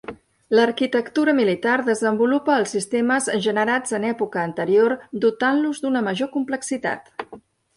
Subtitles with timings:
[0.59, 7.15] L'arquitectura militar desenvolupa els sistemes generats en època anterior, dotant-los d'una major complexitat.